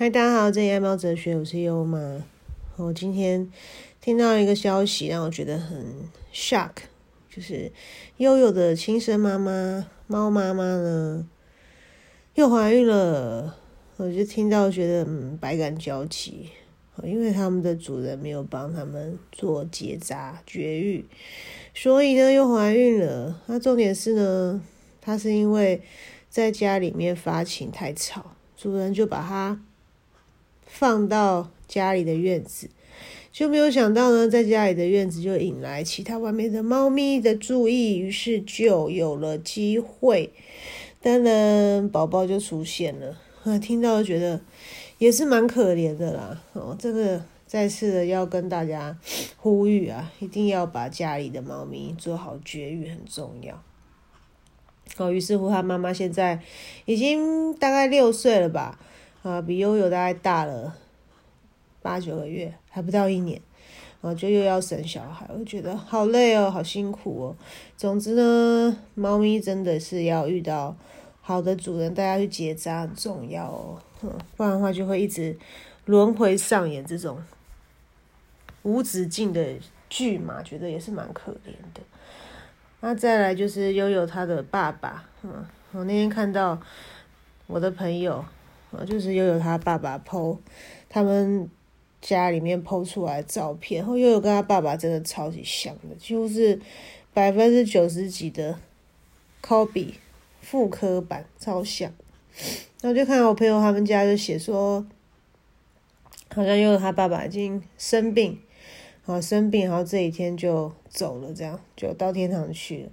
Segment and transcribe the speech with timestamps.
[0.00, 2.24] 嗨，大家好，这里爱猫哲学，我是优妈。
[2.76, 3.50] 我今天
[4.00, 5.84] 听到一个消息，让我觉得很
[6.32, 6.70] shock，
[7.28, 7.72] 就是
[8.18, 11.28] 悠悠的亲生妈妈猫妈妈呢
[12.34, 13.56] 又怀孕了。
[13.96, 16.50] 我就听到觉得嗯百感交集，
[17.02, 21.04] 因为他们的主人没有帮他们做结扎绝育，
[21.74, 23.42] 所以呢又怀孕了。
[23.46, 24.62] 那重点是呢，
[25.00, 25.82] 它是因为
[26.30, 29.60] 在家里面发情太吵，主人就把它。
[30.68, 32.70] 放到家里的院子，
[33.32, 40.32] 就没有想到呢，在家里的院子就引来其他外面的猫咪的注意，于是就有了机会，
[41.02, 43.18] 当然宝宝就出现了。
[43.44, 44.40] 啊，听到觉得
[44.98, 46.40] 也是蛮可怜的啦。
[46.52, 48.96] 哦，这个再次的要跟大家
[49.36, 53.62] 呼吁啊，一定要把家里的猫咪做好绝育，很重要。
[54.96, 56.40] 哦，于是乎他妈妈现在
[56.84, 58.78] 已经大概六岁了吧。
[59.28, 60.74] 啊，比悠悠大概大了
[61.82, 63.38] 八九个月，还不到一年，
[64.00, 67.36] 然后就又要生小孩，我觉得好累哦，好辛苦哦。
[67.76, 70.74] 总之呢，猫咪真的是要遇到
[71.20, 73.78] 好的主人，大家去结扎很重要哦，
[74.34, 75.36] 不然的话就会一直
[75.84, 77.22] 轮回上演这种
[78.62, 79.46] 无止境的
[79.90, 81.82] 剧嘛，觉得也是蛮可怜的。
[82.80, 86.58] 那再来就是悠悠他的爸爸，嗯，我那天看到
[87.46, 88.24] 我的朋友。
[88.70, 90.38] 啊，就是又有他爸爸 PO
[90.88, 91.48] 他们
[92.00, 96.60] 家里面 PO 出来的照片，然后又有跟他爸爸真的超级像的，几乎是
[97.12, 98.58] 百分之九十几的
[99.42, 99.94] copy
[100.40, 101.92] 复刻版，超像。
[102.80, 104.86] 然后就看到我朋友他们家就写说，
[106.34, 108.38] 好像又有他爸爸已经生病。
[109.06, 112.90] 啊，生病，然后这一天就走了，这样就到天堂去了。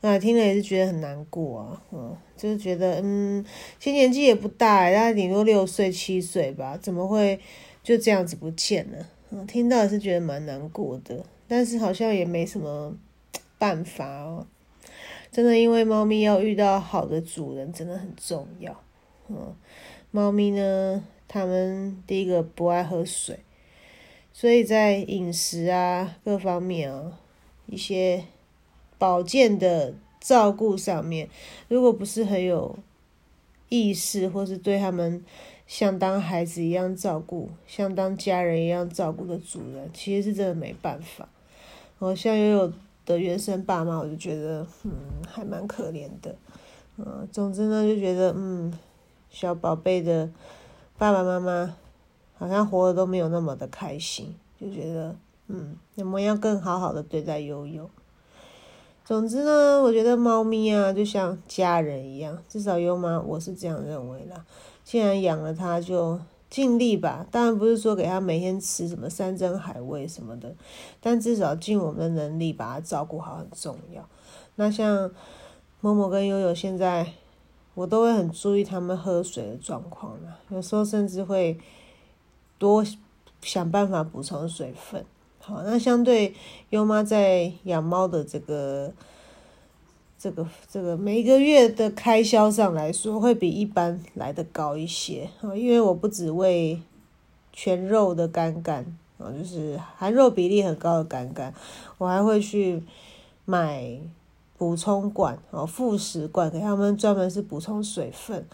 [0.00, 3.44] 那听了也是觉得很难过啊，嗯，就是觉得，嗯，
[3.78, 7.40] 其实年纪也不大，大概顶多六岁、七岁吧，怎么会
[7.82, 9.44] 就这样子不见了？
[9.46, 12.94] 听到也是觉得蛮难过的，但是好像也没什么
[13.58, 14.46] 办法哦。
[15.32, 18.80] 真的，因为猫咪要遇到好的主人真的很重要。
[19.28, 19.54] 嗯，
[20.10, 23.40] 猫咪呢，它们第一个不爱喝水。
[24.32, 27.18] 所以在饮食啊各方面啊
[27.66, 28.24] 一些
[28.98, 29.94] 保健的
[30.26, 31.28] 照顾上面，
[31.68, 32.76] 如果不是很有
[33.68, 35.24] 意识，或是对他们
[35.68, 41.28] 像当孩子一样照顾，像当家人一样照顾的主人，其实是真的没办法。
[42.00, 42.72] 我像悠悠
[43.04, 44.90] 的原生爸妈，我就觉得嗯
[45.28, 46.34] 还蛮可怜的。
[46.96, 48.76] 嗯，总之呢就觉得嗯
[49.30, 50.28] 小宝贝的
[50.98, 51.76] 爸爸妈妈。
[52.38, 55.16] 好像活的都没有那么的开心，就觉得，
[55.46, 57.88] 嗯，我们要更好好的对待悠悠。
[59.06, 64.44] 总之呢，我觉得猫咪啊，就像家人一样，至少优妈我是这样认为啦。
[64.82, 66.18] 既然养了它，就
[66.50, 67.24] 尽力吧。
[67.30, 70.52] 当然不是说给它每天吃什么山珍海味什么的，
[71.00, 74.04] 但至少尽我们的能力把它照顾好很重要。
[74.56, 75.08] 那像
[75.80, 77.12] 某某跟悠悠现在，
[77.74, 81.56] 我都会很注意他们喝水的状况啦，有时候甚至会。
[82.58, 82.82] 多
[83.42, 85.04] 想办法补充水分。
[85.46, 86.34] 好，那相对
[86.70, 88.92] 优妈在养猫的这个、
[90.18, 95.30] 这个、这个每个月的开销上来说，会比一般来的高一些。
[95.40, 96.82] 啊，因为我不只喂
[97.52, 98.84] 全肉的干干，
[99.18, 101.54] 啊，就是含肉比例很高的干干，
[101.98, 102.82] 我还会去
[103.44, 104.00] 买
[104.58, 108.44] 补充罐，哦，副食罐给他们，专门是补充水分。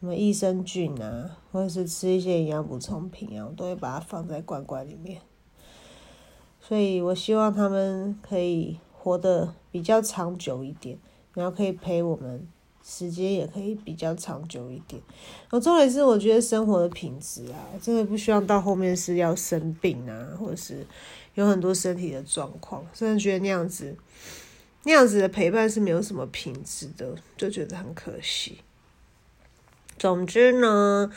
[0.00, 5.22] 什么益生菌啊，或者是吃一些营养补充品啊，我都会把它放在罐罐里面。
[6.66, 10.96] 所以我希望他们可以活得比较长久一点，
[11.34, 12.46] 然后可以陪我们
[12.84, 15.02] 时间也可以比较长久一点。
[15.50, 20.86] 我重点是我觉得生活的品质啊，真的不希望到后面是要生病啊，或者是
[21.34, 23.96] 有很多身体的状况，真的觉得那样子
[24.84, 28.58] 那样子的陪伴是没有什么品质的，就觉得很可惜。
[29.98, 31.10] 总之呢，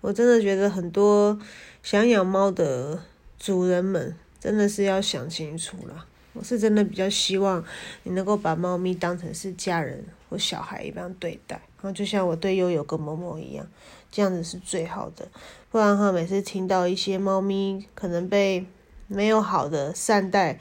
[0.00, 1.38] 我真的觉得很多
[1.82, 3.02] 想养猫的
[3.38, 6.04] 主人们真的是要想清楚了。
[6.32, 7.64] 我是真的比较希望
[8.02, 13.64] 你能够把猫咪当成是家人或小孩一般对待，然后就像我对悠悠跟某某一样，
[14.10, 15.28] 这样子是最好的。
[15.70, 18.66] 不然的话，每次听到一些猫咪可能被
[19.06, 20.58] 没有好的善待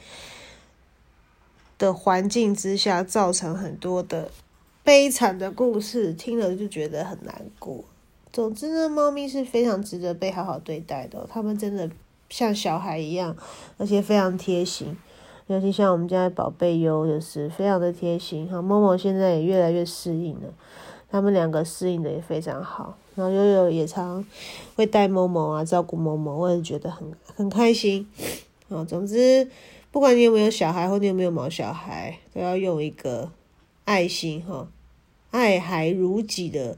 [1.80, 4.30] 的环境之下，造成很多的。
[4.83, 7.83] 悲惨的故事听了就觉得很难过。
[8.31, 11.89] 总之呢，猫咪是非常值得被好好对待的，它们真的
[12.31, 13.36] 像小孩一样，
[13.78, 14.98] 而且非常贴心。
[15.48, 18.48] 尤其像我们家的宝贝优，就是非常的贴心。
[18.50, 20.48] 哈，默默现在也越来越适应了，
[21.10, 22.98] 他们两个适应的也非常好。
[23.16, 24.25] 然后悠悠也常
[24.78, 28.07] 会带某某啊，照顾某某，我也觉得很很开心。
[28.69, 29.50] 哦，总之，
[29.92, 33.30] 不管你有没有小孩，或你有没有毛小孩，都要用一个
[33.83, 34.69] 爱心哈，
[35.31, 36.78] 爱孩如己的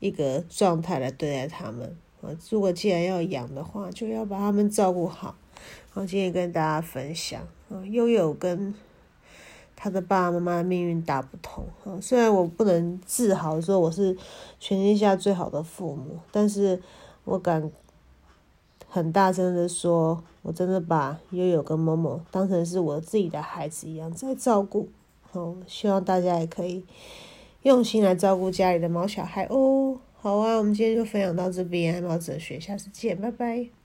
[0.00, 1.96] 一个状态来对待他们。
[2.22, 5.34] 啊，如果既然要养的话，就要把他们照顾好。
[5.90, 8.74] 好，今天跟大家分享啊，悠悠跟
[9.74, 11.98] 他的爸爸妈妈命运大不同啊。
[12.00, 14.16] 虽然我不能自豪说我是
[14.58, 16.80] 全天下最好的父母，但是
[17.24, 17.70] 我敢
[18.88, 24.88] 很大声的说，我真的把悠悠跟某某当成是我自己的孩子一样在照顾。
[25.32, 26.84] 哦，希望大家也可以
[27.62, 29.98] 用心来照顾家里的毛小孩哦。
[30.22, 33.79] 好啊，我们今天就分享到这边，爱猫哲学，下次见，拜拜。